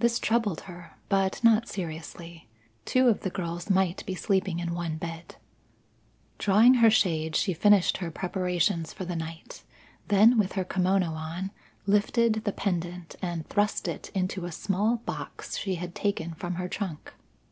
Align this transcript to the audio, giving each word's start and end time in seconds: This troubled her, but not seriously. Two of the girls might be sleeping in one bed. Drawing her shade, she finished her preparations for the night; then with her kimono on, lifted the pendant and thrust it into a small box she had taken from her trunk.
This 0.00 0.18
troubled 0.18 0.62
her, 0.62 0.96
but 1.08 1.38
not 1.44 1.68
seriously. 1.68 2.48
Two 2.84 3.06
of 3.06 3.20
the 3.20 3.30
girls 3.30 3.70
might 3.70 4.04
be 4.04 4.16
sleeping 4.16 4.58
in 4.58 4.74
one 4.74 4.96
bed. 4.96 5.36
Drawing 6.38 6.74
her 6.74 6.90
shade, 6.90 7.36
she 7.36 7.52
finished 7.54 7.98
her 7.98 8.10
preparations 8.10 8.92
for 8.92 9.04
the 9.04 9.14
night; 9.14 9.62
then 10.08 10.38
with 10.38 10.54
her 10.54 10.64
kimono 10.64 11.06
on, 11.12 11.52
lifted 11.86 12.42
the 12.42 12.50
pendant 12.52 13.14
and 13.22 13.48
thrust 13.48 13.86
it 13.86 14.10
into 14.12 14.44
a 14.44 14.50
small 14.50 14.96
box 15.06 15.56
she 15.56 15.76
had 15.76 15.94
taken 15.94 16.34
from 16.34 16.54
her 16.56 16.66
trunk. 16.66 17.12